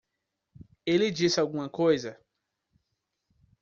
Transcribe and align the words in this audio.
Ele 0.83 1.11
disse 1.11 1.39
alguma 1.39 1.69
coisa? 1.69 2.19